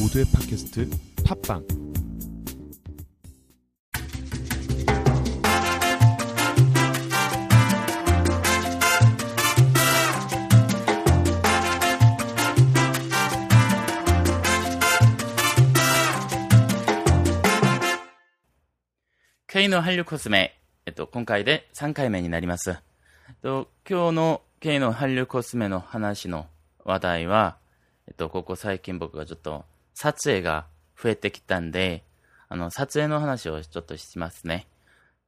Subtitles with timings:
[0.00, 0.90] 모두의 팟캐스트
[1.24, 1.64] 팟빵
[19.56, 22.72] K の韓流コスメ、えっと、今回で3回目になります。
[22.72, 22.74] え
[23.32, 26.46] っと、今日の K の韓流コスメの話の
[26.84, 27.56] 話題は、
[28.06, 29.64] えっと、ここ最近僕がちょっと
[30.01, 30.65] 撮影が
[30.99, 32.03] 増えてきたんで、
[32.49, 34.65] あの、撮影の話をちょっとしますね。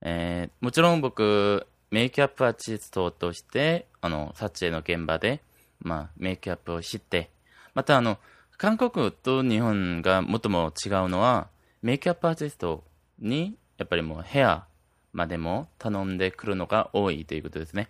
[0.01, 5.43] えーもちろん僕、メイクアップアーティストとして、あの、撮影の現場で、
[5.79, 7.29] まあ、メイクアップをして、
[7.75, 8.17] またあの、
[8.57, 11.49] 韓国と日本が最も違うのは、
[11.83, 12.83] メイクアップアーティスト
[13.19, 14.65] に、やっぱりもうヘア
[15.13, 17.81] までも頼んでくるのが多いということですね。
[17.81, 17.89] やっ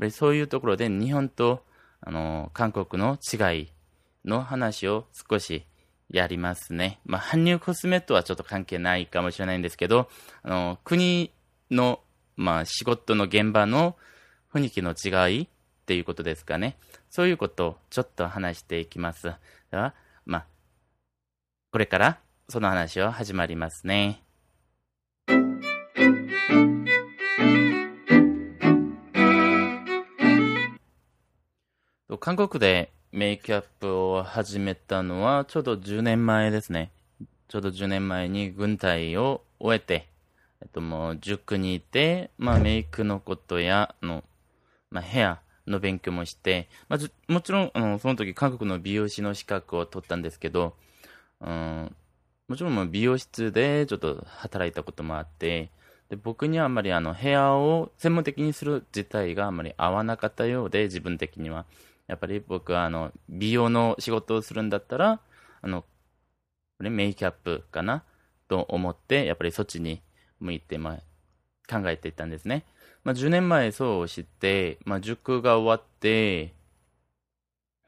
[0.00, 1.62] ぱりそういうところで日本と、
[2.00, 3.68] あの、韓国の違い
[4.24, 5.64] の話を少し
[6.10, 7.00] やりますね。
[7.04, 10.08] まあ、韓流コスメとはちょっと関係ないかもしれないんですけど、
[10.42, 11.32] あの、国
[11.70, 12.00] の、
[12.36, 13.96] まあ、仕事の現場の
[14.52, 15.48] 雰囲気の違いっ
[15.86, 16.76] ていうことですかね。
[17.10, 19.32] そういうことをちょっと話していきます。
[19.70, 19.94] では、
[20.26, 20.46] まあ、
[21.70, 24.24] これからその話を始まりますね。
[32.20, 36.90] 韓国でメイクアップを始めたのはちょうど10年前ですね。
[37.46, 40.08] ちょうど10年前に軍隊を終えて、
[40.60, 44.24] えっともう塾にいて、まあメイクのことや、の、
[44.90, 50.74] まあヘアの勉強もして、まあもちろん、あの、その時韓国の美容師の資格を取ったんですけど、
[51.40, 51.94] うん、
[52.48, 55.70] もちろん美容室でちょっと働いたこともあって、
[56.08, 61.64] で僕にはあんまりあのヘアを専門的にする自体があまり合わなかったようで、自分的には。
[62.06, 65.20] やっぱり僕はあの美容の仕事をするんだったら、
[65.62, 65.88] あの、こ
[66.80, 68.02] れメイクアップかな？
[68.48, 70.02] と思って、やっぱりそっちに
[70.40, 72.64] 向いて、まあ、考えていたんですね。
[73.04, 76.54] まあ、10年前そうして、まあ、塾が終わって、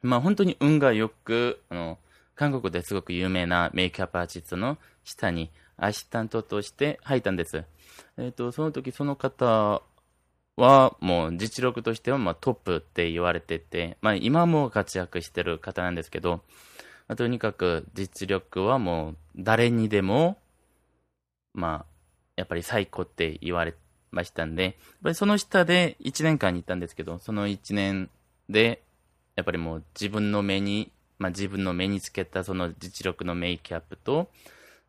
[0.03, 1.99] まあ、本当に運がよく、あの、
[2.35, 7.65] 韓国ですごく有名なメイクアップアーティストの下にアシスタントとして入ったんです。
[8.19, 9.83] えっ、と、その時その方
[10.57, 16.43] はもう実力としてはまあトップって言われてて、まあ今も活躍してる方なんですけど、
[17.09, 20.39] まあとにかく実力はもう誰にでも、
[21.53, 21.87] まあ、
[22.37, 23.75] やっぱり最高って言われ
[24.11, 24.73] ましたんで、やっ
[25.03, 28.11] ぱりその下で1年間に行ったんですけど、その1年
[28.49, 28.83] で、
[29.37, 34.29] やっぱりもう自分の目に、まあ自分の目につけたその実力のメイクアップと、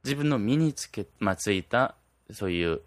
[0.04, 1.96] 自分の身につけ、まあついた、
[2.32, 2.82] そういう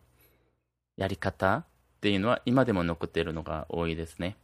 [0.96, 1.64] やり方
[2.00, 4.38] っていうのは今でも残っているのが多いですね。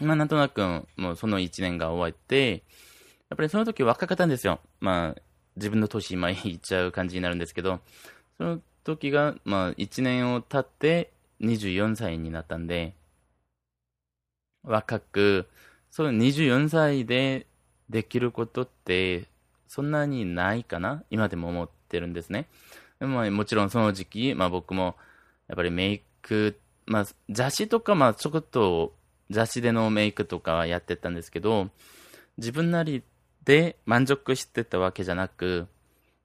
[0.00, 0.60] まあなんとなく
[0.96, 2.64] もうその1年が終わって、
[3.30, 4.58] やっぱりその時若かったんですよ。
[4.80, 5.22] まあ
[5.54, 7.78] 自分の年今言っちゃう感じになるんですけど、
[8.38, 12.94] その時がまあ1年を経って24歳になったんで、
[14.64, 15.48] 若く、
[15.92, 17.46] その24歳で
[17.88, 19.26] できることって
[19.68, 22.48] そんなにないかな今でも思ってるんですね。
[22.98, 24.96] でもまあもちろんその時期、まあ僕も
[25.46, 28.94] やっぱりメイク、まあ雑誌とかまあちょこっと
[29.30, 31.70] 雑誌でのメイクとかはやってたんですけど、
[32.36, 33.02] 自分なり
[33.44, 35.66] で満足してたわけじゃなく、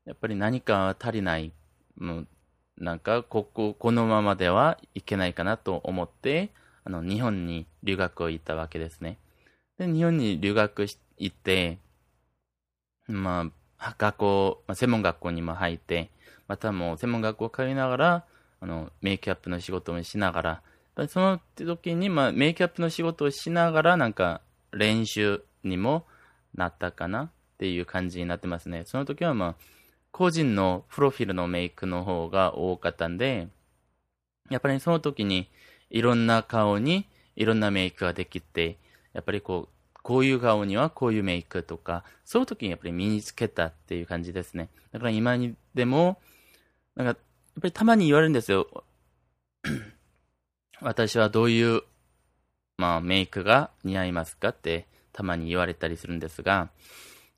[0.05, 1.53] やっぱり何か足りない、
[1.97, 2.27] もう
[2.77, 6.51] なんかここ、このままではいけないかなと思って、
[6.83, 9.17] あの日本に留学を行ったわけですね。
[9.77, 11.77] で、日本に留学し行って、
[13.07, 16.09] まあ、学校、まあ、専門学校にも入って、
[16.47, 18.25] またもう専門学校を通いながら、
[18.63, 20.41] あの、メイクアップの仕事もしなが
[20.95, 24.39] ら、その時に、まあ、メイクアップの仕事をしながら、なんか、
[24.71, 26.05] 練習にも
[26.55, 28.83] なったかなっていう感じになってますね。
[28.85, 29.55] その時は、まあ、
[30.11, 33.49] 個人のプロフィールのメイクの方が多かったんで、
[34.49, 35.49] やっぱりその時に、
[35.89, 38.77] いろんな顔にいろんなメイクができて、
[39.11, 44.69] やっぱりこう、こういう顔にはこういうメイクとか、その時にやっぱり身につけたっていう感じですね。
[44.93, 46.21] だから今にでも、
[46.95, 47.19] なんか、
[47.59, 48.67] っぱりたまに言われるんですよ。
[50.81, 51.81] 私はどういう、
[52.77, 56.69] まあ、メイクが似合いますかってたまに言われたりするんですが、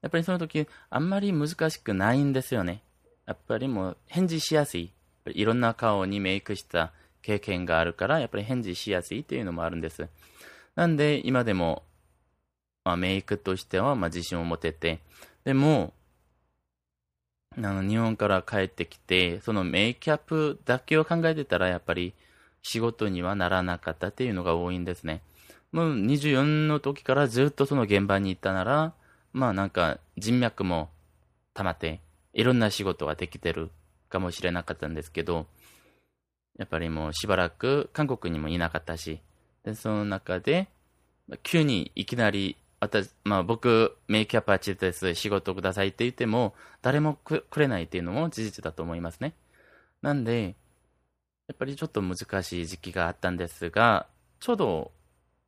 [0.01, 2.81] やっぱりその時、あんまり難しくないんですよね。
[3.25, 4.91] やっぱりもう返事しやすい。
[5.27, 10.07] いろんな顔にメイクした経験があるから、やっぱり返事しやすいっていうのもあるんです。
[10.75, 11.83] なんで、今でも、
[12.83, 14.99] まあ、メイクとしてはまあ自信を持てて、
[15.43, 15.93] でも、
[17.57, 22.13] あの日本から帰ってきて、そのメイクアップだけを考えてたら、やっぱり
[22.61, 25.21] 仕事にはならなかったっていうのが多いんですね。
[25.71, 28.93] もう24の時からずっとその現場に行ったなら、
[29.33, 30.89] まあなんか人脈も
[31.53, 32.01] 溜まって、
[32.33, 33.69] いろんな仕事ができてる
[34.09, 35.47] かもしれなかったんですけど、
[36.57, 39.19] やっぱりもうしばらく韓国にもいなかったし、
[39.63, 40.67] で、その中で、
[41.43, 42.55] 急にいきなり、
[42.85, 49.33] 私、まあ僕、メイキャップアーティストです、仕事くださいって言っても、誰もくれないっていうのも事実だと思いますね。
[50.01, 50.55] なんで、
[51.47, 54.07] やっぱりちょっと難しい時期があったんですが、
[54.39, 54.91] ちょうど、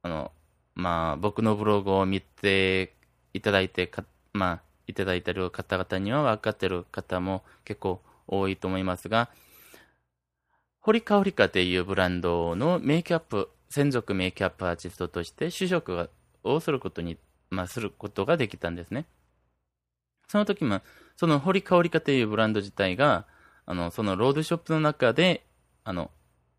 [0.04, 0.32] あの、
[0.76, 2.94] まあ僕のブログを見て
[3.34, 4.04] いただいてか、
[4.34, 9.30] まあ、いただいてる方々には分かってる方も結構多いと思いますが、
[10.80, 16.10] ホリカホリカっていうブランドのメイキャップ、専属メイキャップアーティストとして就職
[16.44, 17.18] をすることに、
[17.50, 19.06] まあ、することができたんですね。
[20.28, 20.82] その時も、
[21.16, 23.26] そのホリカホリカというブランド自体が、
[23.66, 25.46] あの、そのロードショップの中で、
[25.84, 26.12] あの、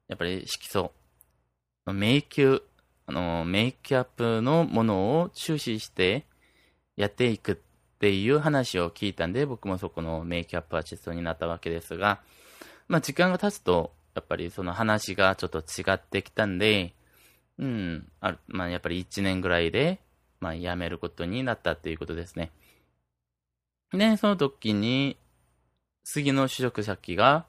[0.09, 0.93] やっぱり色素、
[1.87, 2.63] メイキュ、
[3.07, 6.25] あの、メイキャップのものを注視して
[6.97, 7.57] やっていくっ
[7.99, 12.21] ていう話を聞いたんで、僕もそこのメイキャップアーティストになったわけですが、
[12.89, 16.95] まあ時間が経つと、やっぱりその話がちょっと違ってきたんで、
[17.59, 20.01] うん、あまあやっぱり1年ぐらいで、
[20.41, 22.51] まあ辞めることになったっていうことですね。
[23.93, 25.17] で、その時に、
[26.05, 27.47] 次の就職先が、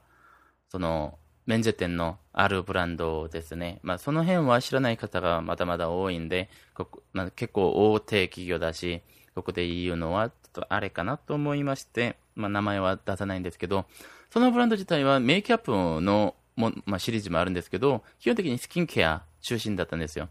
[0.68, 3.80] その、免税店のあるブランドですね。
[3.82, 9.02] まあその辺は知らない方がまだまだ多いんで、ここまあ、結構大手企業だし、
[9.34, 13.86] ここで言うのはちょっとあれかなと思いまして、まあ名前は出さないんですけど、
[14.30, 20.28] そのブランド自体はメイキャップのも、まあ、シリーズもあるんですけど、基本的にスキンケア中心だったんですよ。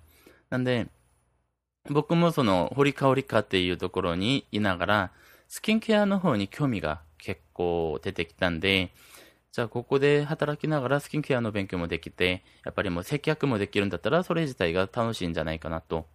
[0.49, 0.87] なんで、
[1.89, 5.11] 僕もその、堀香織かっていうところにいながら、
[5.47, 8.91] スキンケアの方に興味が結構出てきたんで、
[9.51, 16.05] じゃあここで働きながらスキンケアの勉強もできて、やっぱりもう接客もできるんだったら、それ自体が楽しいんじゃないかなと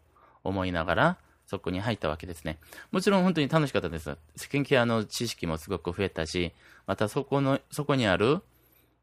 [0.45, 2.59] 思いながら、そこに入ったわけですね。
[2.93, 4.17] もちろん本当に楽しかったです。
[4.37, 6.53] スキンケアの知識もすごく増えたし、
[6.87, 8.41] またそこの、そこにある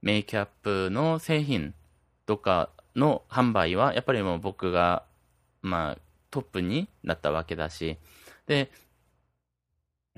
[0.01, 1.73] メイキャップの製品
[2.25, 5.03] とかの販売は、やっぱりもう僕が、
[5.61, 7.97] まあ、トップになったわけだし、
[8.47, 8.71] で、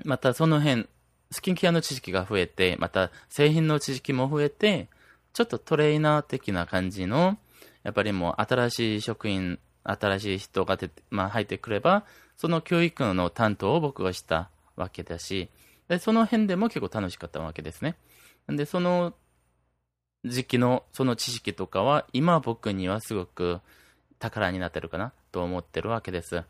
[0.04, 0.88] またその辺、
[1.30, 4.88] スキンケアの知識が増えて、また製品の知識も増えて、
[5.32, 7.38] ちょっとトレーナー的な感じの、
[7.82, 12.04] やっぱりもう新しい職員、新しい人が出て、まあ、入ってくれば、
[12.36, 15.48] その教育の担当を僕がしたわけだし、
[15.88, 17.96] で、その辺でも結構楽しかったわけですね。
[18.48, 19.14] で、その
[20.24, 23.60] 時期のその知識とかは、今僕にはすごく
[24.18, 25.12] 宝になってるかな。
[25.34, 26.44] と思ってるわけです。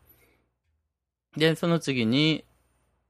[1.39, 2.45] で、その次に、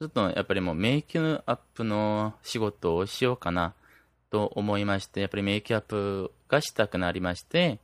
[0.00, 3.75] ちょっとやっぱりもうメイキュアップの仕事をしようかな
[4.31, 7.81] と思いまして、やっぱりメイキュアップがしたくなりまして、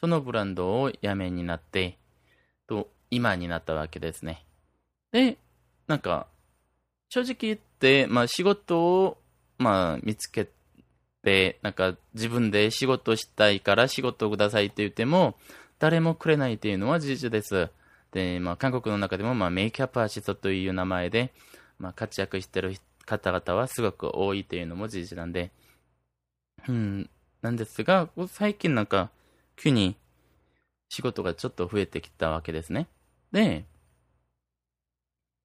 [0.00, 1.98] そのブランドを辞めになって、
[2.68, 4.44] と、今になったわけですね。
[5.10, 5.36] で、
[5.88, 6.28] なんか、
[7.08, 9.18] 正直言って、まあ仕事を、
[9.58, 10.48] まあ見つけ
[11.24, 15.34] て、なんか自分で仕事したいから仕事をくださいって言っても、
[15.84, 17.68] 誰もくれないっていうのは事実です。
[18.10, 21.30] で、まあ韓国の中でも、まあメイキャップアシストという名前で、
[21.78, 25.50] まあ活躍してる方々はすごく多いっていうのも事実なんで、
[26.66, 27.10] うん、
[27.42, 29.10] なんですが、最近なんか、
[29.56, 29.94] 急に
[30.88, 32.88] 仕事がちょっと増えてきたわけですね。
[33.30, 33.66] で、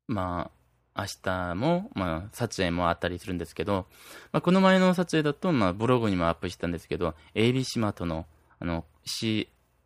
[0.08, 0.52] ま
[0.96, 3.88] あ、明日も、まあ、撮影もあったりするんですけど、
[4.32, 8.26] まあ、この前の撮影だと、まあ、ブログにもアップしたんですけど、ABC マートの、
[8.60, 8.86] あの、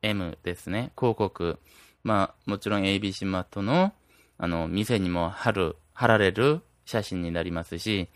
[0.03, 1.57] M ですね、広告。
[2.03, 3.93] まあ、もちろん ABC マートの、
[4.37, 8.09] あの、店にも貼る、貼られる写真になりますし、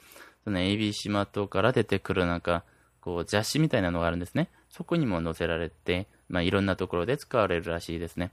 [0.43, 2.63] その ABC マートから出てくるなんか、
[3.01, 4.49] こう、雑誌みたいなのがあるんですね。
[4.69, 8.31] そこにも載せられて、まあ、いろんなところで使われるらしいですね。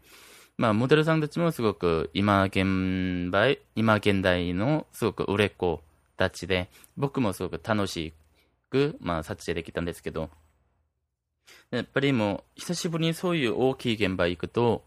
[0.57, 5.83] まあ、モデルさんたちもすごく今現代、今現代のすごく売れっ子
[6.17, 8.13] たちで、僕もすごく楽し
[8.71, 10.31] く、まあ、撮影できたんですけど、
[11.71, 14.85] やっぱりもう、久しぶりにそういう大きい現場行くと、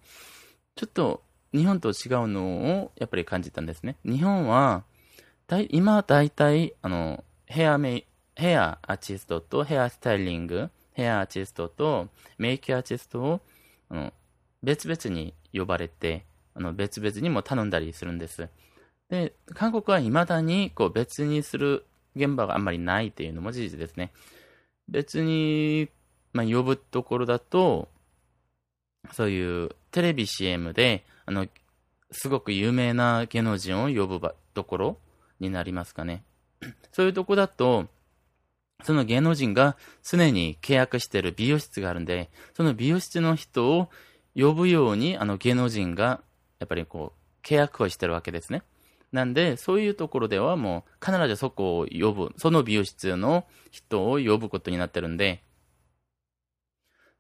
[0.76, 1.22] ちょっと
[1.54, 3.98] 日本と違うのをやっぱり感じたんですね。
[4.06, 4.84] 日本は、
[5.48, 13.42] だい今だいたい、あの、ヘアメイ、ヘアアーティストとヘアスタイリング、ヘアアーティストとメイクアーティストを、
[13.90, 14.14] あの、
[14.64, 18.50] 別々に呼ばれて、あの、別々にも頼んだりするんです。
[19.10, 21.86] で、韓国は未だに、こう、別にする
[22.16, 24.12] 現場があんまりないっていうのも事実ですね。
[24.90, 25.90] 別に、
[26.38, 27.88] まあ、呼ぶところだと、
[29.12, 31.48] そういうテレビ CM で、あの、
[32.12, 34.98] すごく有名な芸能人を呼ぶところ
[35.40, 36.24] になりますかね。
[36.94, 37.88] そういうとこだと、
[38.84, 43.90] その芸能人が常に契約してる美容室があるんで、その美容室の人を
[44.36, 46.22] 呼ぶように、あの芸能人が、
[46.60, 48.62] やっぱりこう、契約をしてるわけですね。
[49.12, 55.42] なんで、そういうところではもう必ずそこを呼ぶ、その美容室の人を呼ぶことになってるんで、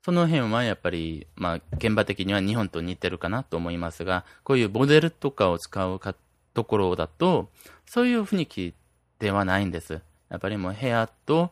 [0.07, 6.15] その辺はやっぱり、まあ、現場的には日本と似てるかなと思いますが、こういうモデルとかを使うか
[6.53, 7.49] ところだと、
[7.85, 8.73] そういう雰囲気
[9.19, 9.99] ではないんです。
[10.29, 11.51] やっぱりもうヘアと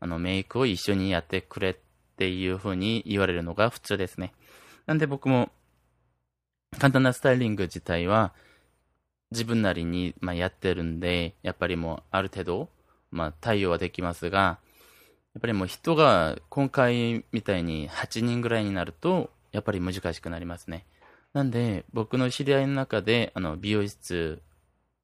[0.00, 1.76] あのメイクを一緒にやってくれっ
[2.16, 4.32] ていうふうに言われるのが普通ですね。
[4.86, 5.50] なんで僕も
[6.80, 8.32] 簡単なスタイリング自体は
[9.30, 12.68] 自分なりに、まあ、やってるんで、やっぱりもうある程度、
[13.12, 14.58] まあ、対応はできますが、
[15.34, 20.84] やっぱりもう人が今回みたいに8人ぐらいになると、やっぱり難しくなりますね。
[21.32, 24.42] なんで、僕の知り合いの中で、あの、美容室、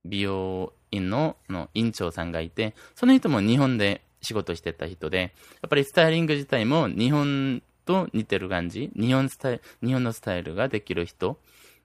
[0.04, 5.32] 美容院のの院長さんがいて、その人も日本で仕事してた人で、
[5.62, 11.38] やっぱりスタイリング自体も日本と似てる感じ、日本スタイ日本のスタイルができる人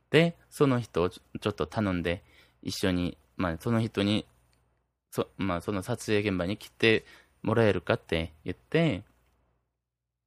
[0.10, 2.24] で、その人をちょっと頼んで、
[2.62, 4.26] 一緒に、まあ、その人に、
[5.12, 7.06] そ,、まあ、その撮影現場に来て
[7.44, 9.04] もらえるかって言って、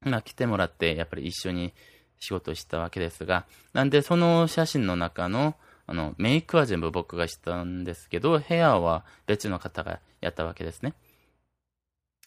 [0.02, 1.72] まあ、来てもらって、やっぱり一緒に
[2.20, 5.56] 仕事したわけですが、なんでその写真の中の、
[5.86, 10.94] あの、メイクは全部僕がしたんですけど、ヘアは別の方がやったわけですね。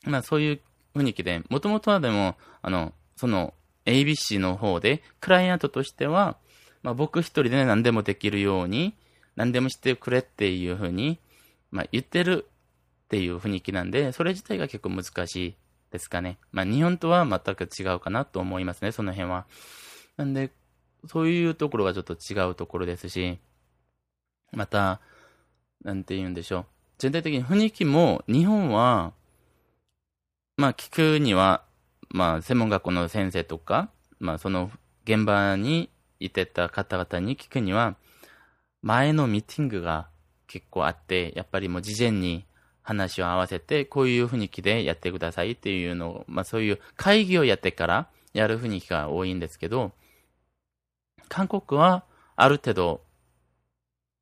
[0.04, 0.60] まあそういう
[0.96, 3.54] 雰囲気で、もともとはでも、あの、その
[3.86, 6.38] ABC の方で、クライアントとしては、
[6.84, 8.96] まあ僕一人で何でもできるように、
[9.36, 11.20] 何でもしてくれっていうふうに、
[11.72, 12.48] まあ言ってる
[13.10, 15.56] っていう雰囲気なんで、それ自体が結構難しい
[15.92, 16.38] ですかね。
[16.52, 19.48] まあ日本とは全く違うかなと思いますね、その辺は。
[20.16, 20.52] なんで、
[21.08, 23.40] そういうところがちょっと違うところですし、
[24.52, 25.02] また、
[25.84, 26.66] なんて言うんでしょう。
[27.00, 29.14] 全体的に雰囲気も、日本は、
[30.56, 31.64] まあ聞くには、
[32.10, 33.90] まあ専門学校の先生とか、
[34.20, 34.70] まあその
[35.06, 35.90] 現場に
[36.20, 37.96] いてた方々に聞くには、
[38.84, 40.10] 前のミーティングが
[40.46, 42.46] 結構あって、やっぱりもう事前に
[42.90, 49.92] 話を合わせて、こういう雰囲気でやってくださいっていうのを、まあそういう会議をやってからやる雰囲気が多いんですけど、
[51.28, 52.04] 韓国は
[52.36, 53.02] ある程度、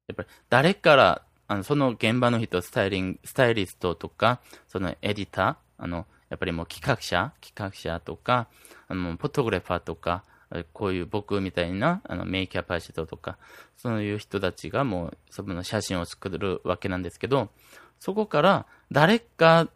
[0.08, 8.48] やっぱり誰から、あのその現場の人、スタイリング、スタイリストとか、そのエディター、あの、やっぱりもう企画者、企画者とか、
[8.90, 10.24] あの、フォトグラファーとか、
[10.74, 13.38] こういう僕みたいなあのメイキャパシトとか、
[13.76, 17.50] そういう人たちがもうその写真を作るわけなんですけど、
[18.00, 19.68] そこから誰か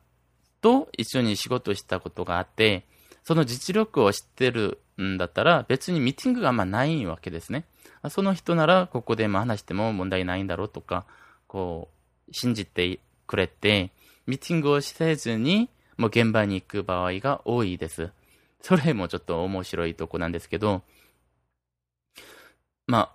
[0.61, 2.85] と一緒に仕事したことがあって、
[3.23, 7.65] その実力を知ってるんだったら別にミーティングがあんまないわけですね。
[8.09, 11.05] その人ならここで話しても問題ないんだろうとか、
[11.47, 11.89] こ
[12.29, 13.91] う、信じてくれて、
[14.25, 18.09] ミーティングをせずに、もう現場に行く場合が多いです。
[18.61, 20.81] それもちょっと面白いとこなんですけど、
[22.87, 23.11] まあ、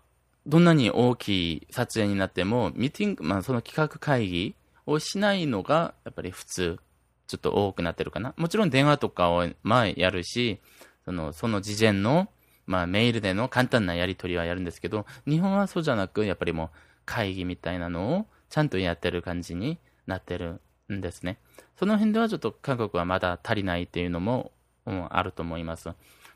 [0.46, 4.54] どんなに大きい撮影になっても、ミーティング、まあその企画会議
[4.87, 6.78] をしないのが、やっぱり普通、
[7.26, 8.35] ちょっと多くなってるかな。
[8.37, 10.61] もちろん電話とかを、まあやるし、
[11.05, 12.28] その、その事前の、
[12.66, 16.71] まあメールでの簡単なやり取りはやるんですけど、日本はそうじゃなく、やっぱりもう
[17.05, 20.61] 会議みたいなのをちゃんとやってる感じになってる
[20.93, 21.38] んですね。
[21.78, 24.52] その辺ではちょっと韓国はまだ足りないっていうのも、
[24.87, 25.90] うん、あると思います。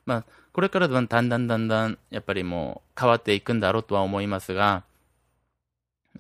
[0.07, 4.85] まあ、これからだんだんだんだん、やっぱりもう変わっていくんだろうとは思いますが、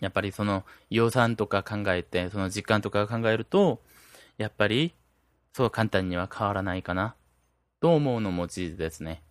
[0.00, 3.82] やっぱりその予算とか考えて、その時間とか考えると、
[4.38, 4.94] やっぱり
[5.52, 7.14] そう簡単には変わらないかな、
[7.80, 9.23] と思うのも事実ですね。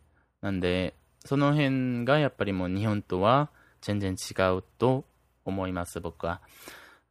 [0.42, 0.94] なんで、
[1.26, 3.50] その辺がやっぱりもう日本とは
[3.82, 5.06] 全然違うと
[5.46, 6.42] 思います、僕は。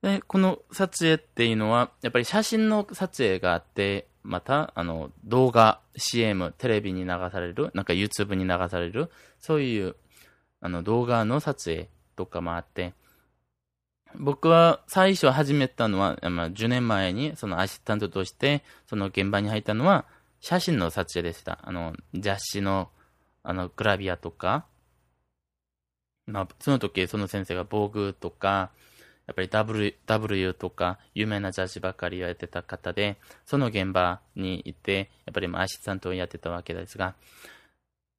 [0.02, 9.96] で、この撮影っていうのは、やっぱり写真の撮影があって、また、あの、動画、CM、テレビに流される、なんか YouTube に流される、そういう、
[10.60, 12.94] あの、動画の撮影とかもあって、
[14.14, 20.06] 僕は最初始めたのは、まあ、10年前に、そのアシスタントとして、その現場に入ったのは、
[20.40, 21.58] 写真の撮影でした。
[21.62, 22.88] あの、雑誌の、
[23.42, 24.66] あの、グラビアとか、
[26.26, 28.70] まあ、その時、その先生が防具とか、
[29.26, 37.14] やっぱり W, W とか有名な雑誌ばかりやってた方で、その現場にいて、やっぱりアシスタントをやってたわけですが、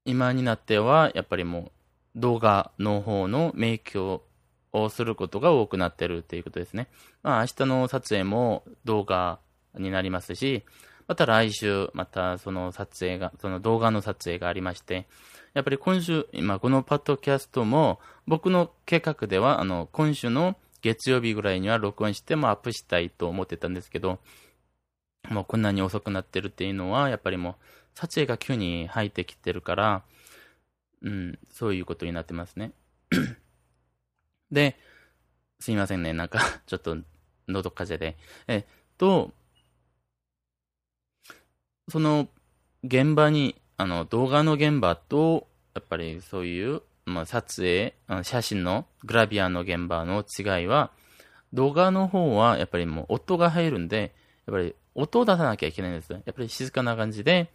[0.06, 1.72] 今になっては、やっぱりも
[2.16, 4.22] う動画の方のメイク
[4.74, 6.88] をすることが多くなってるっていうことですね。
[7.24, 9.40] まあ明日の撮影も動画
[9.76, 10.64] になりますし、
[11.08, 15.08] また来週、またその撮影が、その動画の撮影がありまして、
[15.56, 24.20] やっぱり今週、今このパッドキャストも僕の計画では、あの、今週の月曜日ぐらいには録音してもアップしたいと思ってたんですけど、
[25.30, 27.56] もうこんなに遅くなってるっていうのは、やっぱりもう
[27.96, 30.04] 撮影が急に入ってきてるから、
[31.02, 32.72] うん、そういうことになってますね。
[34.52, 34.78] で、
[35.60, 36.14] すいませんね。
[36.14, 36.98] なんか、 ちょっと、
[37.48, 38.18] 喉風邪で。
[38.48, 38.66] えっ
[38.98, 39.32] と、
[41.90, 42.28] その、
[42.84, 50.92] 現場に、あの、動画の現場と、やっぱりそういう、まあ、撮影、写真のグラビアの現場の違いは、
[51.54, 54.14] 動画の方はやっぱりもう音が入るんで、
[54.46, 56.12] やっぱり音を出さなきゃいけないんです。
[56.12, 57.52] やっぱり静かな感じで、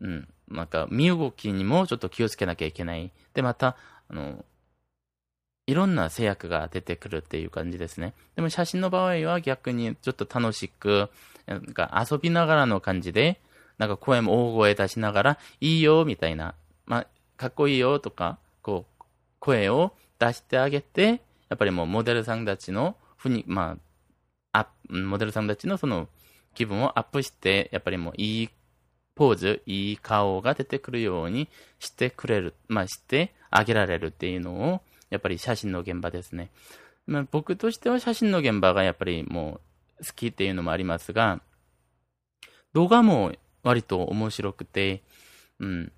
[0.00, 3.12] うん、なんか身動きにもちょっと気をつけなきゃいけない。
[3.34, 3.76] で、また、
[4.08, 4.44] あの、
[5.68, 8.14] いろんな制約が出てくるっていう感じですね。
[8.36, 11.10] でも写真の場合は逆にちょっと楽しく、
[11.44, 13.38] なんか遊びながらの感じで、
[13.76, 16.54] なんか声も大声出しながら、いいよ、みたいな、
[16.86, 17.06] まあ、
[17.36, 19.04] かっこいいよとか、こう、
[19.40, 21.20] 声を出してあげて、
[21.50, 23.76] やっぱりもうモデルさんたちのふに、ま
[24.54, 26.08] あ、モデルさんたちのその
[26.54, 28.48] 気分をアップして、やっぱりもういい
[29.14, 31.48] ポーズ、いい顔が出てくるように
[31.78, 36.50] してくれる、まあしてあげられるっていうのを、やっぱり写真の現場ですね。
[37.06, 39.60] まあ、僕としては写真の現場がやっぱりも
[40.00, 41.40] う好きっていうのもありますが、
[42.74, 45.02] 動画も割と面白くて、
[45.58, 45.92] うん。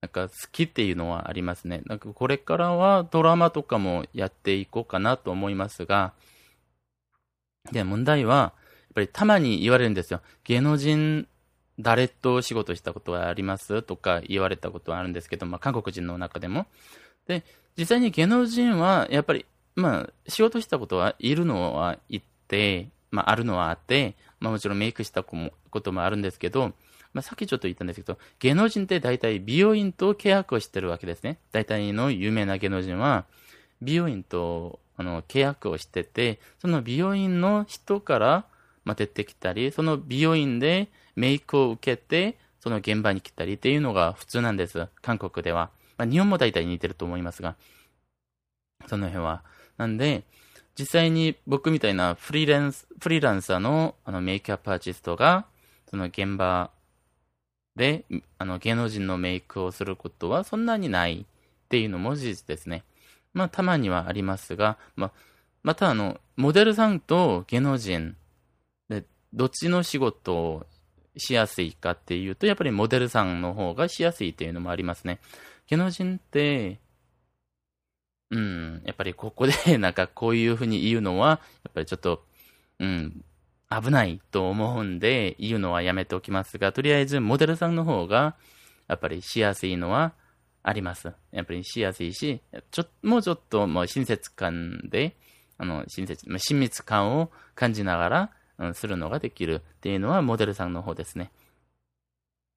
[0.00, 1.82] なんか好きっていうのはありますね。
[1.84, 6.14] なんかこれからはドラマとかもやっていこうかなと思いますが、
[7.70, 10.22] で、問題は、やっぱりたまに言われるんですよ。
[10.44, 11.28] 芸能人、
[11.78, 16.66] 誰と仕事したことはありますとか言われたことはあるんですけど、まあ韓国人の中でも。
[17.30, 17.44] で、
[17.78, 19.46] 実際に芸能人は、やっぱり、
[19.76, 26.72] まあ仕事したことはいるのは言って、まああるのはあって、まあもちろんメイクしたこともあるんですけど、
[27.12, 31.38] まあ、さっきちょっと言ったんですけど、芸能人って大体美容院と契約をしてるわけですね。
[31.50, 33.24] 大体の有名な芸能人は、
[33.82, 38.44] 美容院とあの契約をしてて、その美容院の人から、
[38.84, 44.86] まあ、出てきたり、その美容院でメイクを受けて、その現場に来たりっていうのが普通なんです。
[45.02, 45.70] 韓国では。
[46.00, 47.56] まあ、日本も大体似てると思いますが、
[48.86, 49.44] その辺は。
[49.76, 50.24] なんで、
[50.78, 55.44] 実際に僕みたいなフリーランス、フリーランサーのあのメイクアップアーティストが、
[55.90, 56.70] その現場
[57.76, 58.06] で、
[58.38, 62.82] あの、芸能人のメイクをすることはそんなにないっていうのも事実ですね。
[63.34, 65.12] まあ、たまにはありますが、まあ、
[65.62, 68.16] またあの、モデルさんと芸能人
[68.88, 70.66] で、どっちの仕事を
[71.18, 75.20] しやすいかっていうと、やっぱりモデルさんの方がしやすいっていうのもありますね。
[75.70, 76.80] 芸能人って、
[78.30, 82.26] うん、やっぱりここで なんかこういうふうに言うのは、やっぱりちょっと、
[82.80, 83.24] うん、
[83.70, 88.36] 危ないと思うんで、言うのはやめておきますが、とりあえずモデルさんの方が、
[88.88, 90.12] やっぱりしやすいのは
[90.64, 91.12] あります。
[91.30, 92.40] やっぱりしやすいし、
[92.72, 95.16] ちょもうちょっともう親切感で、
[95.56, 101.30] あの、親切、親密感を感じながら、うん、するのができるっていうのはモデルさんの方ですね。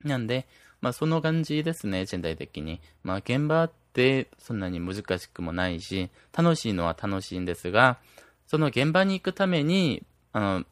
[0.04, 0.47] なんで、
[0.84, 2.82] まあその感じですね、全体的に。
[3.04, 8.00] まあ現場ってそんなに難しくもないし、楽しいのは楽しいんですが、
[8.48, 10.65] その現場に行くために、あの、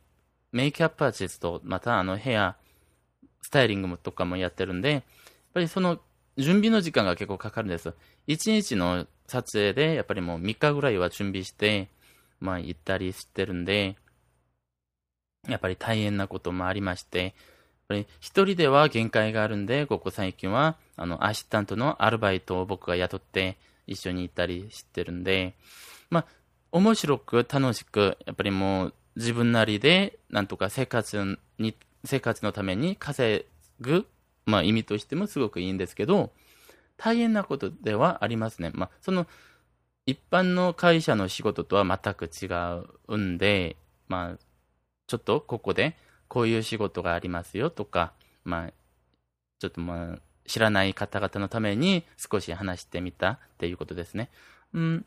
[0.52, 2.58] メイクアップアーティスト、またあのヘア、
[3.41, 5.04] スタイリングとかもやってるんで、やっ
[5.54, 6.02] ぱりその
[6.36, 7.93] 準備の時間が結構かかるんです。
[8.28, 11.88] 1日の撮影で、やっぱりもう3日ぐらいは準備して、
[12.41, 13.95] まあ行ったりしてるんで、
[15.47, 17.34] やっぱり大変なこともありまして、
[17.91, 25.54] ぱり一人では限界があるんで、ここ最近は、あの、アシスタントのアルバイトを僕が雇って一緒に行ったりしてるんで、
[26.10, 26.25] まあ、
[26.71, 31.75] 面白く楽しく、やっぱりもう自分なりで、なんとか生活に、
[32.06, 33.45] 生活のために稼
[33.82, 34.08] ぐ、
[34.45, 36.32] まあ意味としてもすごくいいんですけど、
[36.97, 38.71] 大変なことではありますね。
[38.73, 39.27] まあ、その、
[40.06, 42.47] 一般の会社の仕事とは全く違
[43.08, 43.75] うんで、
[44.08, 44.38] まあ、
[45.08, 45.97] ちょっとここで
[46.32, 48.13] こういう仕事がありますよとか、
[48.46, 48.74] まあ、
[49.60, 54.30] ちょっとまあ、知らない方々のために少し話してみたっていうことですね。
[54.74, 55.06] うん、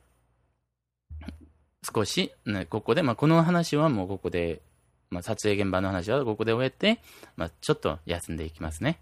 [1.82, 4.60] 少し、ね、ここで、まあ、この話はもうここで、
[5.08, 7.00] まあ、撮影現場の話はここで終えて、
[7.38, 9.00] まあ、ちょっと休んでいきますね。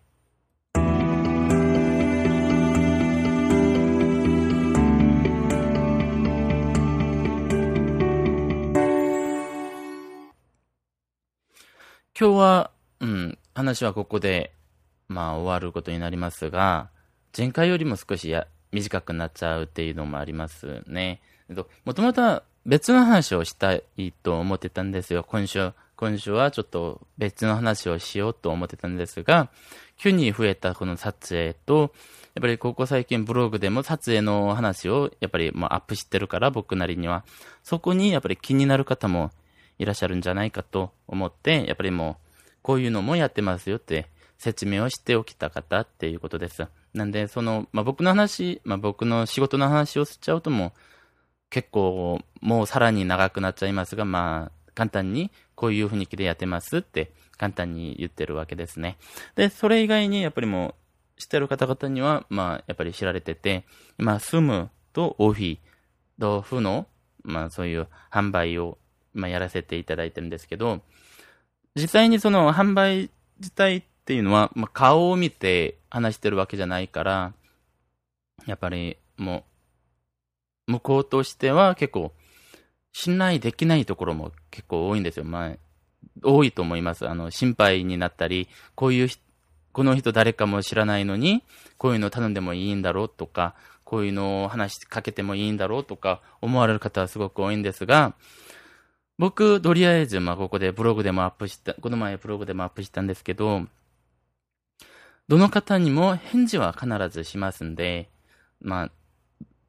[12.18, 12.70] 今日は、
[13.00, 14.52] うん、話はここで、
[15.08, 16.90] まあ、終わることになりますが、
[17.36, 21.22] 前回よりも少しや短くなっちゃうっていうのもありますね。
[21.86, 25.72] もともと別の話をしたいと思ってたんですよ、今週。
[25.96, 29.48] 今週はちょっと別の話をしようと思ってたんですが、
[29.96, 31.94] 急に増えたこの撮影と、
[32.34, 37.24] やっぱりここ最近ブログでも撮影の話をやっぱりもうアップしてるから僕なりには、
[37.62, 39.30] そこにやっぱり気になる方も
[39.82, 44.06] いらっしゃるんじゃないかと思って、やっぱりもうこういうのもやってますよって
[44.38, 46.66] 説明をしておきた方っていうことです。
[46.94, 50.72] なんで、その、まあ、僕の話、まあ、僕の仕事の話をしちゃうともう、
[51.50, 58.96] 結構もうさらに長くなっちゃいますが、まあ、簡単にこういう雰囲気でやってますって簡単に言ってるわけですね。
[59.36, 60.74] で、それ以外にやっぱりも
[61.18, 63.64] う知ってる方々には、まあ、やっぱり知られてて、
[63.98, 65.58] 今、スムとオフィ、
[66.18, 66.86] 豆腐の、
[67.22, 68.78] まあ、そういう販売を、
[69.14, 70.80] まあ、やらせていただいてるんですけど、
[71.74, 77.32] 実際にその販売自体っていうのは、まあ、顔を見て話してるわけじゃないから、
[78.46, 79.44] やっぱりも
[80.68, 82.12] う、向こうとしては結構、
[82.92, 85.24] 信頼できないところも結構多いんですよ。
[85.24, 85.56] まあ、
[86.22, 87.08] 多いと思います。
[87.08, 89.08] あの、心配になったり、こういう、
[89.72, 91.42] この人誰かも知らないのに、
[91.78, 98.14] こういうの頼んでもいいんだろうとか、こういうのを話しかけてもいいんだろうとか思われる方はすごく多いんですが、
[99.22, 103.62] 僕、とりあえず、まあ、ここでブログでもアップした、この前ブログでもアップしたんですけど、
[105.28, 108.08] どの方にも返事は必ずしますんで、
[108.60, 108.90] まあ、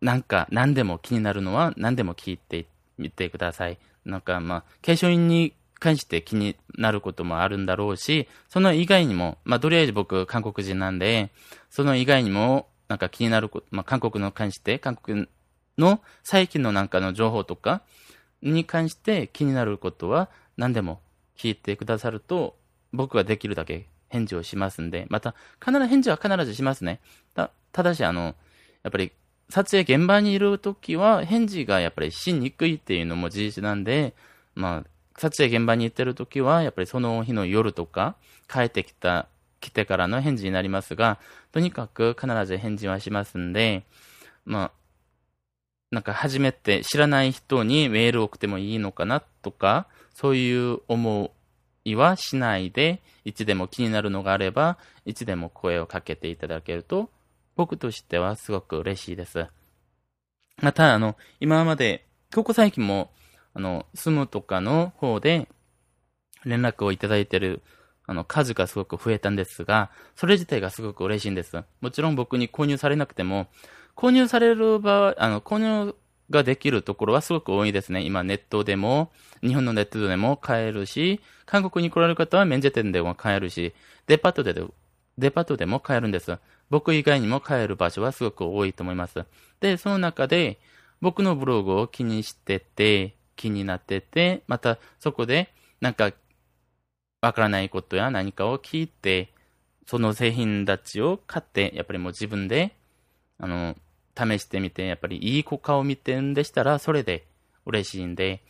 [0.02, 2.66] なんか、何でも気になるのは何でも聞いて
[2.98, 3.78] みてください。
[4.06, 11.30] なんか、まあ、化粧品に関して気になることもあるんだろうし、その以外にも、まあ、とりあえず僕、韓国人なんで、
[11.70, 15.28] その以外にも、なんか気になること、まあ、韓国の関して、韓国
[15.78, 17.84] の最近のなんかの情報とか
[18.52, 21.02] に関して気になることは何でも
[21.38, 22.56] 聞いてくださると、
[22.92, 27.00] 僕はできるだけ返事をしますんで、また、必ず返事は必ずしますね。
[27.34, 28.36] た、ただし、あの、
[28.84, 29.12] やっぱり、
[29.50, 34.14] 撮影現場にいるときは、返事がやっぱりしにくいっていうのも事実なんで、
[34.56, 38.16] まあ、撮影現場に行ってるときは、やっぱりその日の夜とか、
[38.48, 39.28] 帰ってきた、
[39.60, 41.20] 来てからの返事になりますが、
[41.52, 43.86] とにかく必ず返事はしますんで、
[44.46, 44.72] まあ、
[45.94, 51.32] なんか初めて知らない人にメールを送ってもいいのかなとか、そういう思
[51.86, 57.12] いはしないで、いつでも気になるのがあれば、いつでも声をかけていただけると、
[57.56, 59.46] 僕としてはすごく嬉しいです。
[60.60, 63.12] また、あの、今まで、ここ最近も、
[63.54, 65.48] あの、住むとかの方で、
[66.44, 67.62] 連絡をいただいている、
[68.08, 71.64] あの、数がすごく増えたんですが、それ自体がすごく嬉しいんです。
[71.82, 73.48] もちろん僕に購入されなくても、
[73.96, 75.96] 購入される場合、あの、購入
[76.30, 78.02] ができるところはすごく多いですね。
[78.02, 83.74] 今ネットでも、日本のネットでも買えるし、韓国に来られる方は免税店でも買えるし、
[84.08, 84.54] デパートで
[85.18, 86.38] デパートでも買えるんです。
[86.70, 89.26] 僕以外にも買える場所はすごく多いと思います。
[89.60, 90.60] で、その中で、
[91.02, 96.12] 僕のブログを気にしてて、気になってて、またそこで、なんか、
[97.22, 99.34] わからないことや何かを聞いて、
[99.86, 102.76] その製品たちを買って、やっぱりもう自分で、
[103.38, 103.76] あの、
[104.18, 107.26] 試してみて、やっぱりいい効果を見てんでしたら、それで
[107.66, 108.42] 嬉しいんで、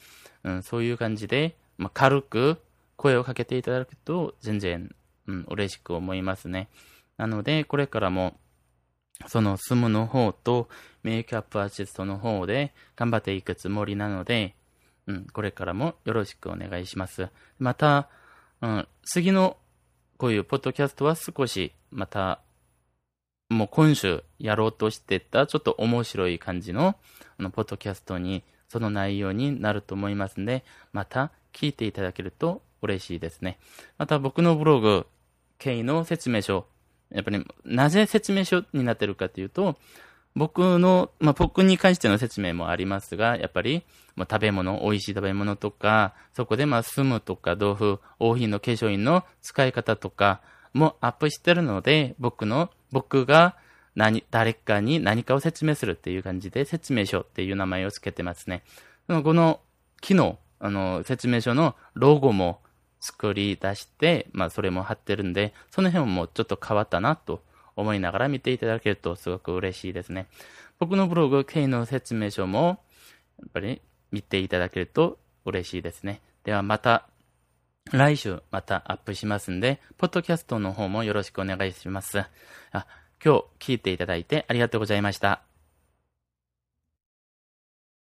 [0.44, 2.62] うん、そういう感じで、まあ、軽く
[2.96, 4.94] 声をかけていただくと、全然、
[5.28, 6.68] うん、嬉しく思いますね。
[7.18, 8.36] なので、これからも、
[9.28, 10.70] そのスムの方と
[11.04, 14.56] メイクアップアシストの方で頑張っていくつもりなので、
[15.08, 17.30] うん、これからもよろしくお願いします。
[17.60, 18.10] また、
[18.62, 19.58] うん、次の
[20.18, 22.40] こういうポッドキャストは少しまた
[23.50, 26.96] もう今週やろうとしてたちょっと面白い感じの
[27.38, 33.60] あのポッドキャストにその内容になると思いますので、また聞いていただけると嬉しいですね。
[34.00, 35.06] また僕のブログ、
[35.60, 36.66] 経緯の説明書、
[37.12, 39.78] やっぱりなぜ説明書になってるかというと、
[40.36, 43.84] 僕の、まあ、僕に関しての説明もありますが、やっぱり、
[44.16, 50.42] まあ、食べ物、美味しい食べ物とか、そこでまあ住むとか豆腐、王品の化粧品の使い方とか
[50.74, 53.56] もアップしてるので、僕の僕が
[53.96, 58.64] 何、誰かに何かを説明するっていう感じで説明書っていう名前を付けてますね。
[59.08, 59.60] この、
[60.02, 62.62] 昨日、あの、説明書のロゴも
[63.00, 67.44] 作り出して、まあそれも貼ってるんで、その辺もちょっと変わったなと
[67.76, 70.28] 思いながら見ていただけるとすごく嬉しいですね。
[70.80, 72.80] 僕のブログ、K の説明書も、
[73.40, 73.82] やっぱり
[74.12, 76.22] 見ていただけると嬉しいですね。
[76.44, 77.08] ではまた
[77.92, 82.20] 来週またアップしますんで、ポッドキャストの方もよろしくお願いします。
[82.72, 82.88] あ
[83.24, 85.53] 今日聞いていただいてありがとうございました。